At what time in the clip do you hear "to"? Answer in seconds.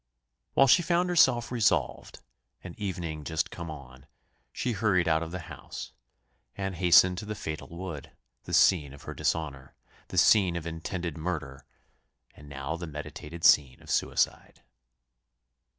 7.19-7.25